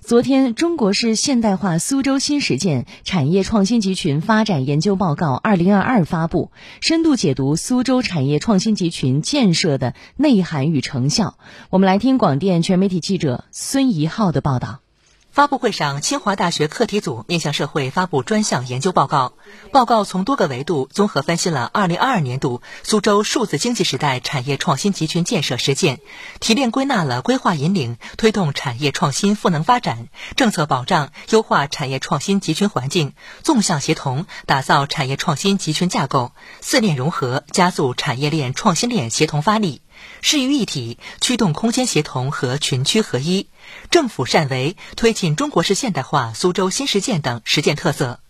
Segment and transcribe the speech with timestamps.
[0.00, 11.36] 昨天，中国式现代化苏州新实践产业创新集群发展研究报告（二零二二）发布，深度解读苏州产业创新集群建设的内涵与成效。
[11.68, 14.80] 我们来听广电全媒体记者孙怡浩的报道。
[15.30, 19.34] 发布会上，清华大学课题组面向社会发布专项研究报告。
[19.70, 26.00] 报告从多个维度综合分析了2022年度苏州数字经济时代产业创新集群建设实践，
[26.40, 33.12] 提炼归纳了规划引领、推动产业创新赋能发展、政策保障、优化产业创新集群环境、
[33.44, 39.82] 纵向协同、打造产业创新集群架构、四链融合、加速产业链创新链协同发力。
[40.20, 43.48] 市于一体，驱动空间协同和群区合一，
[43.90, 48.20] 政府善为，推进中国式现代化苏州新实践等实践特色。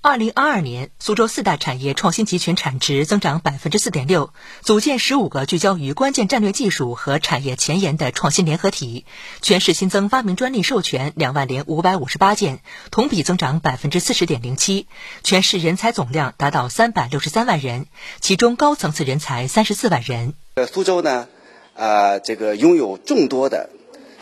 [0.00, 9.04] 二零二二年，苏州四大产业创新集群产值增长百分之四点六，组建十五个聚焦于关键战略技术和产业前沿的创新联合体。
[9.42, 12.60] 全市新增发明专利授权两万零五百五十八件，
[12.92, 14.86] 同比增长百分之四十点零七。
[15.24, 17.86] 全市人才总量达到三百六十三万人，
[18.20, 20.34] 其中高层次人才三十四万人。
[20.54, 21.26] 呃苏州呢，
[21.74, 23.68] 呃，这个拥有众多的，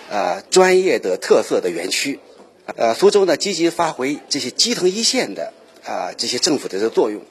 [0.08, 2.18] 呃，专业的特色的园区。
[2.64, 5.52] 呃，苏州呢，积极发挥这些基层一线的。
[5.86, 7.22] 啊，这些政府的这个作用，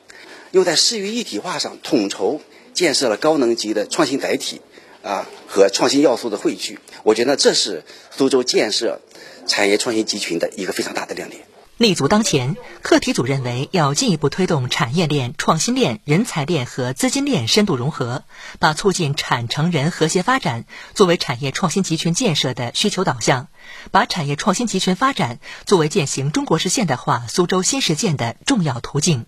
[0.51, 2.41] 又在市域一体化上统筹
[2.73, 4.61] 建设了高能级的创新载体
[5.03, 9.01] 啊和创新要素的汇聚，我觉得这是苏州建设
[9.45, 11.43] 产业创新集群的一个非常大的亮点。
[11.77, 18.23] 立足当前，课题组认为要进一步推动产业链、创新链、人才链和资金链深度融合，
[18.59, 23.49] 把促进产城人和谐发展作为产业创新集群建设的需求导向，
[23.91, 29.25] 把产业创新集群发展作为践行中国式现代化苏州新实践的重要途径。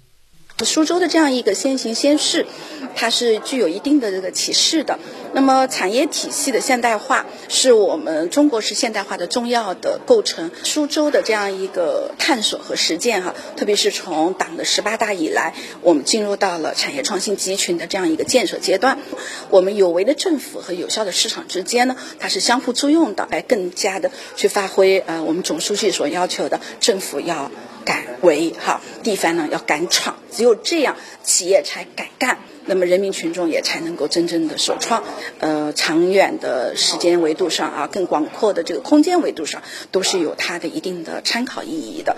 [0.65, 2.47] 苏州的这样一个先行先试，
[2.95, 4.97] 它是具有一定的这个启示的。
[5.33, 10.49] 那么产业体系的现代化是我们中国式现代化的重要的构成。
[10.63, 18.97] 苏州的这样一个探索和实践哈，特别是从党的十八大以来，我们进入到了产业创新集群的这样一个建设阶段。
[19.51, 27.51] 我们有为的政府和有效的市场之间呢，它是相互作用的，来更加的去发挥呃我们总书记所要求的政府要。
[27.87, 35.05] 敢为哈，地方呢要敢闯，只有这样，企业才敢干，那么人民群众也才能够真正的首创。
[35.39, 42.17] 呃，长远的时间维度上啊，更广阔的这个空间维度上，都是有它的一定的参考意义的。